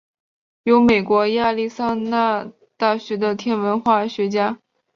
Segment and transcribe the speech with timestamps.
[0.63, 4.57] 由美国亚利桑那大学的天文化学家。